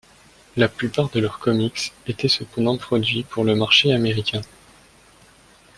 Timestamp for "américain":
3.93-4.41